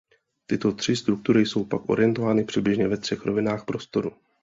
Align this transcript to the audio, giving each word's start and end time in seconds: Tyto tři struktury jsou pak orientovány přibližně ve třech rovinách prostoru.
Tyto 0.45 0.71
tři 0.71 0.95
struktury 0.95 1.45
jsou 1.45 1.65
pak 1.65 1.89
orientovány 1.89 2.43
přibližně 2.43 2.87
ve 2.87 2.97
třech 2.97 3.25
rovinách 3.25 3.65
prostoru. 3.65 4.11